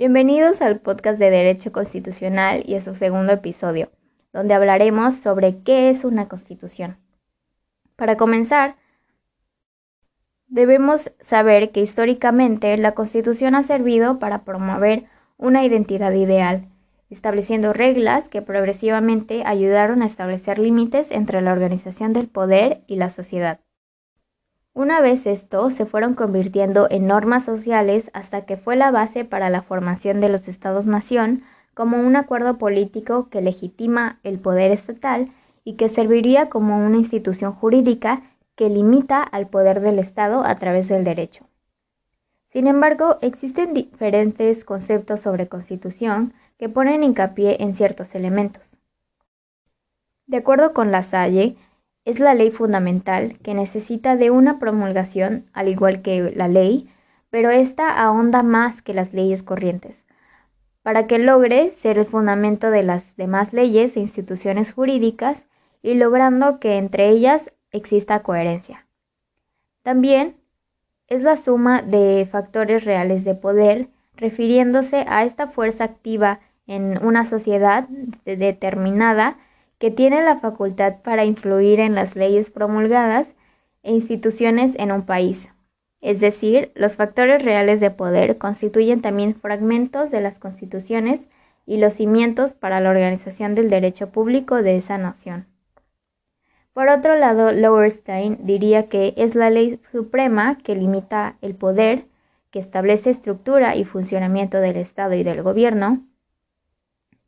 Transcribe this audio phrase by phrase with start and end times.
[0.00, 3.90] Bienvenidos al podcast de Derecho Constitucional y a su segundo episodio,
[4.32, 6.96] donde hablaremos sobre qué es una constitución.
[7.96, 8.76] Para comenzar,
[10.46, 15.04] debemos saber que históricamente la constitución ha servido para promover
[15.36, 16.64] una identidad ideal,
[17.10, 23.10] estableciendo reglas que progresivamente ayudaron a establecer límites entre la organización del poder y la
[23.10, 23.60] sociedad.
[24.72, 29.50] Una vez esto, se fueron convirtiendo en normas sociales hasta que fue la base para
[29.50, 31.42] la formación de los estados-nación
[31.74, 35.32] como un acuerdo político que legitima el poder estatal
[35.64, 38.22] y que serviría como una institución jurídica
[38.54, 41.46] que limita al poder del Estado a través del derecho.
[42.52, 48.62] Sin embargo, existen diferentes conceptos sobre constitución que ponen hincapié en ciertos elementos.
[50.26, 51.56] De acuerdo con La Salle,
[52.10, 56.90] es la ley fundamental que necesita de una promulgación, al igual que la ley,
[57.30, 60.04] pero esta ahonda más que las leyes corrientes,
[60.82, 65.46] para que logre ser el fundamento de las demás leyes e instituciones jurídicas
[65.82, 68.86] y logrando que entre ellas exista coherencia.
[69.82, 70.34] También
[71.06, 77.24] es la suma de factores reales de poder, refiriéndose a esta fuerza activa en una
[77.24, 77.88] sociedad
[78.24, 79.38] determinada
[79.80, 83.26] que tiene la facultad para influir en las leyes promulgadas
[83.82, 85.48] e instituciones en un país.
[86.02, 91.20] Es decir, los factores reales de poder constituyen también fragmentos de las constituciones
[91.64, 95.46] y los cimientos para la organización del derecho público de esa nación.
[96.74, 102.04] Por otro lado, Lowenstein diría que es la ley suprema que limita el poder,
[102.50, 106.02] que establece estructura y funcionamiento del Estado y del gobierno,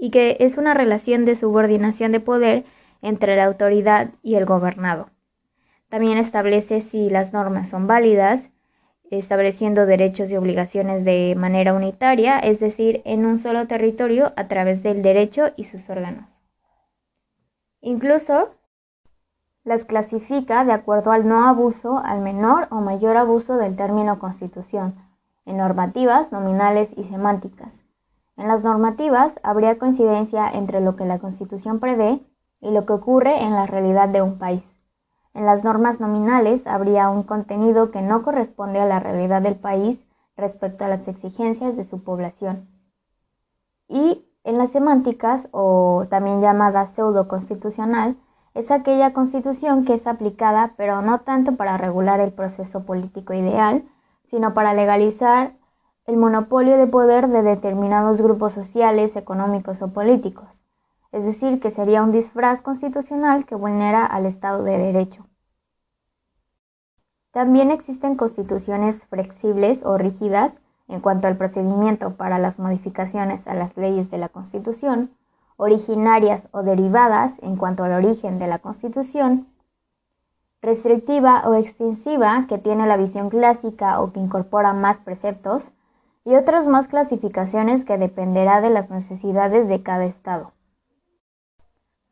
[0.02, 2.64] y que es una relación de subordinación de poder
[3.02, 5.10] entre la autoridad y el gobernado.
[5.90, 8.42] También establece si las normas son válidas,
[9.12, 14.82] estableciendo derechos y obligaciones de manera unitaria, es decir, en un solo territorio a través
[14.82, 16.24] del derecho y sus órganos.
[17.80, 18.48] Incluso
[19.62, 24.96] las clasifica de acuerdo al no abuso, al menor o mayor abuso del término constitución,
[25.46, 27.81] en normativas, nominales y semánticas.
[28.36, 32.20] En las normativas habría coincidencia entre lo que la Constitución prevé
[32.60, 34.64] y lo que ocurre en la realidad de un país.
[35.34, 39.98] En las normas nominales habría un contenido que no corresponde a la realidad del país
[40.36, 42.68] respecto a las exigencias de su población.
[43.88, 48.16] Y en las semánticas, o también llamada pseudo constitucional,
[48.54, 53.84] es aquella constitución que es aplicada pero no tanto para regular el proceso político ideal,
[54.30, 55.54] sino para legalizar
[56.06, 60.48] el monopolio de poder de determinados grupos sociales, económicos o políticos,
[61.12, 65.26] es decir, que sería un disfraz constitucional que vulnera al Estado de Derecho.
[67.30, 70.58] También existen constituciones flexibles o rígidas
[70.88, 75.10] en cuanto al procedimiento para las modificaciones a las leyes de la Constitución,
[75.56, 79.46] originarias o derivadas en cuanto al origen de la Constitución,
[80.60, 85.62] restrictiva o extensiva que tiene la visión clásica o que incorpora más preceptos,
[86.24, 90.52] y otras más clasificaciones que dependerá de las necesidades de cada Estado.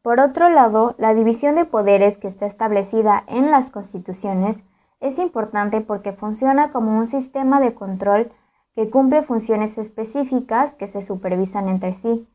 [0.02, 4.58] Por otro lado, la división de poderes que está establecida en las constituciones
[5.00, 8.32] es importante porque funciona como un sistema de control
[8.74, 12.26] que cumple funciones específicas que se supervisan entre sí,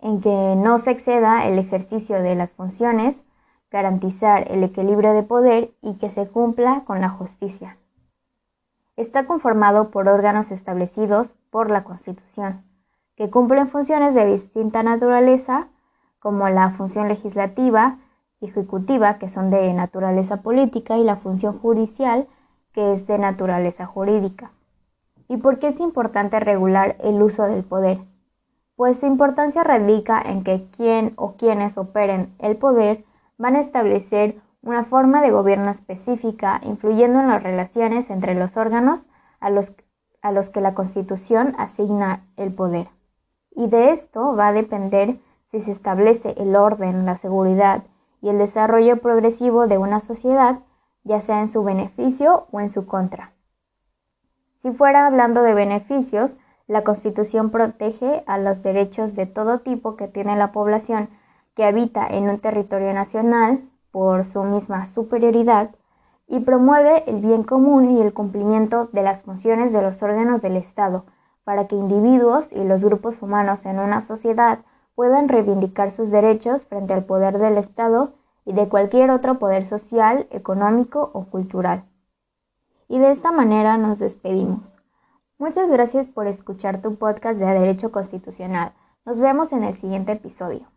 [0.00, 3.16] en que no se exceda el ejercicio de las funciones,
[3.70, 7.78] garantizar el equilibrio de poder y que se cumpla con la justicia.
[8.96, 12.62] Está conformado por órganos establecidos por la Constitución,
[13.16, 15.66] que cumplen funciones de distinta naturaleza,
[16.20, 17.98] como la función legislativa
[18.40, 22.28] y ejecutiva, que son de naturaleza política, y la función judicial,
[22.72, 24.52] que es de naturaleza jurídica.
[25.26, 27.98] ¿Y por qué es importante regular el uso del poder?
[28.76, 33.04] Pues su importancia radica en que quien o quienes operen el poder
[33.38, 39.04] van a establecer una forma de gobierno específica, influyendo en las relaciones entre los órganos
[39.38, 39.72] a los,
[40.22, 42.88] a los que la Constitución asigna el poder.
[43.50, 45.18] Y de esto va a depender
[45.50, 47.84] si se establece el orden, la seguridad
[48.22, 50.60] y el desarrollo progresivo de una sociedad,
[51.04, 53.32] ya sea en su beneficio o en su contra.
[54.62, 56.30] Si fuera hablando de beneficios,
[56.66, 61.10] la Constitución protege a los derechos de todo tipo que tiene la población
[61.54, 65.70] que habita en un territorio nacional, por su misma superioridad
[66.26, 70.56] y promueve el bien común y el cumplimiento de las funciones de los órganos del
[70.56, 71.04] Estado
[71.44, 74.58] para que individuos y los grupos humanos en una sociedad
[74.96, 78.14] puedan reivindicar sus derechos frente al poder del Estado
[78.44, 81.84] y de cualquier otro poder social, económico o cultural.
[82.88, 84.82] Y de esta manera nos despedimos.
[85.38, 88.72] Muchas gracias por escuchar tu podcast de Derecho Constitucional.
[89.04, 90.73] Nos vemos en el siguiente episodio.